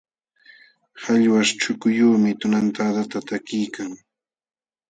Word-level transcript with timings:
Qallwaśh 1.03 1.51
chukuyuqmi 1.61 2.31
tunantadata 2.39 3.19
takiykan. 3.27 3.91